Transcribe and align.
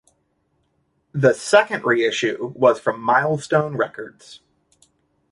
The 1.11 1.35
second 1.35 1.83
reissue 1.85 2.53
was 2.55 2.79
from 2.79 2.99
Milestone 3.01 3.77
Records. 3.77 4.41